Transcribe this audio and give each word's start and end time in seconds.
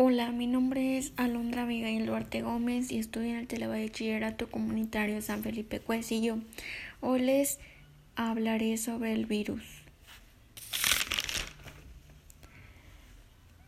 Hola, 0.00 0.30
mi 0.30 0.46
nombre 0.46 0.96
es 0.96 1.12
Alondra 1.16 1.62
Abigail 1.62 2.06
Duarte 2.06 2.42
Gómez 2.42 2.92
y 2.92 2.98
estoy 2.98 3.30
en 3.30 3.36
el 3.38 3.48
Telebachillerato 3.48 4.48
Comunitario 4.48 5.20
San 5.22 5.42
Felipe 5.42 5.80
Cuecillo. 5.80 6.38
Hoy 7.00 7.18
les 7.18 7.58
hablaré 8.14 8.76
sobre 8.76 9.12
el 9.12 9.26
virus. 9.26 9.64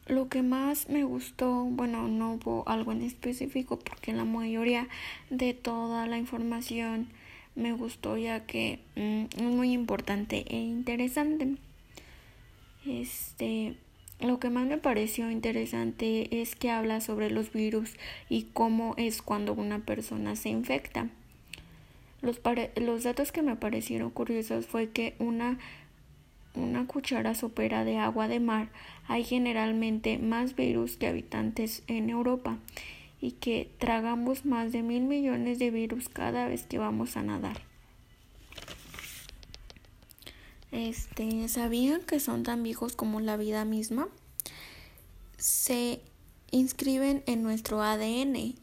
Lo 0.06 0.28
que 0.28 0.42
más 0.42 0.88
me 0.88 1.02
gustó, 1.02 1.64
bueno, 1.64 2.06
no 2.06 2.34
hubo 2.34 2.62
algo 2.68 2.92
en 2.92 3.02
específico 3.02 3.80
porque 3.80 4.12
la 4.12 4.24
mayoría 4.24 4.86
de 5.30 5.52
toda 5.52 6.06
la 6.06 6.16
información 6.16 7.08
me 7.56 7.72
gustó 7.72 8.16
ya 8.16 8.46
que 8.46 8.78
mm, 8.94 9.36
es 9.36 9.42
muy 9.42 9.72
importante 9.72 10.44
e 10.46 10.60
interesante. 10.60 11.56
Este 12.86 13.74
lo 14.20 14.38
que 14.38 14.50
más 14.50 14.66
me 14.66 14.78
pareció 14.78 15.30
interesante 15.30 16.42
es 16.42 16.54
que 16.54 16.70
habla 16.70 17.00
sobre 17.00 17.30
los 17.30 17.52
virus 17.52 17.94
y 18.28 18.44
cómo 18.52 18.94
es 18.96 19.22
cuando 19.22 19.54
una 19.54 19.80
persona 19.80 20.36
se 20.36 20.50
infecta. 20.50 21.08
Los, 22.22 22.42
datos 23.02 23.32
que 23.32 23.42
me 23.42 23.56
parecieron 23.56 24.10
curiosos 24.10 24.66
fue 24.66 24.90
que 24.90 25.14
una, 25.18 25.58
una 26.54 26.86
cuchara 26.86 27.34
sopera 27.34 27.84
de 27.84 27.96
agua 27.96 28.28
de 28.28 28.40
mar 28.40 28.68
hay 29.08 29.24
generalmente 29.24 30.18
más 30.18 30.54
virus 30.54 30.96
que 30.96 31.06
habitantes 31.06 31.82
en 31.86 32.10
Europa 32.10 32.58
y 33.22 33.32
que 33.32 33.70
tragamos 33.78 34.44
más 34.44 34.70
de 34.70 34.82
mil 34.82 35.04
millones 35.04 35.58
de 35.58 35.70
virus 35.70 36.10
cada 36.10 36.46
vez 36.46 36.64
que 36.66 36.78
vamos 36.78 37.16
a 37.16 37.22
nadar. 37.22 37.62
Este, 40.72 41.48
¿sabían 41.48 42.02
que 42.02 42.20
son 42.20 42.42
tan 42.42 42.62
viejos 42.62 42.94
como 42.94 43.20
la 43.20 43.36
vida 43.36 43.64
misma? 43.64 44.08
Se 45.40 46.02
inscriben 46.50 47.22
en 47.24 47.42
nuestro 47.42 47.80
ADN, 47.80 48.54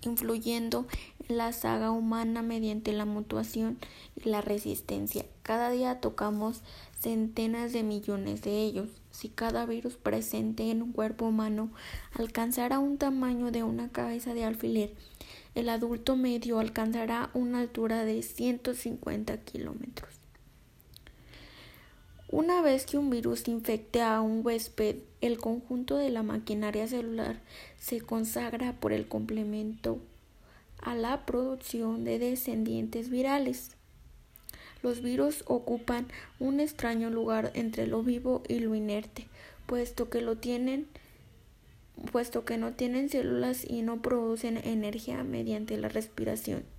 influyendo 0.00 0.86
en 1.28 1.38
la 1.38 1.52
saga 1.52 1.90
humana 1.90 2.40
mediante 2.40 2.92
la 2.92 3.04
mutuación 3.04 3.78
y 4.14 4.28
la 4.28 4.40
resistencia. 4.40 5.26
Cada 5.42 5.70
día 5.70 6.00
tocamos 6.00 6.62
centenas 7.00 7.72
de 7.72 7.82
millones 7.82 8.42
de 8.42 8.62
ellos. 8.62 8.90
Si 9.10 9.28
cada 9.28 9.66
virus 9.66 9.96
presente 9.96 10.70
en 10.70 10.82
un 10.82 10.92
cuerpo 10.92 11.26
humano 11.26 11.72
alcanzara 12.12 12.78
un 12.78 12.96
tamaño 12.96 13.50
de 13.50 13.64
una 13.64 13.88
cabeza 13.88 14.34
de 14.34 14.44
alfiler, 14.44 14.94
el 15.56 15.68
adulto 15.68 16.14
medio 16.14 16.60
alcanzará 16.60 17.30
una 17.34 17.58
altura 17.58 18.04
de 18.04 18.22
150 18.22 19.38
kilómetros. 19.38 20.23
Una 22.36 22.62
vez 22.62 22.84
que 22.84 22.98
un 22.98 23.10
virus 23.10 23.46
infecte 23.46 24.02
a 24.02 24.20
un 24.20 24.44
huésped, 24.44 24.96
el 25.20 25.38
conjunto 25.38 25.98
de 25.98 26.10
la 26.10 26.24
maquinaria 26.24 26.88
celular 26.88 27.38
se 27.78 28.00
consagra 28.00 28.72
por 28.72 28.92
el 28.92 29.06
complemento 29.06 30.00
a 30.82 30.96
la 30.96 31.26
producción 31.26 32.02
de 32.02 32.18
descendientes 32.18 33.08
virales. 33.08 33.76
Los 34.82 35.00
virus 35.00 35.44
ocupan 35.46 36.08
un 36.40 36.58
extraño 36.58 37.08
lugar 37.08 37.52
entre 37.54 37.86
lo 37.86 38.02
vivo 38.02 38.42
y 38.48 38.58
lo 38.58 38.74
inerte, 38.74 39.28
puesto 39.66 40.10
que 40.10 40.20
puesto 42.10 42.44
que 42.44 42.58
no 42.58 42.72
tienen 42.72 43.10
células 43.10 43.64
y 43.64 43.82
no 43.82 44.02
producen 44.02 44.56
energía 44.56 45.22
mediante 45.22 45.76
la 45.76 45.88
respiración. 45.88 46.73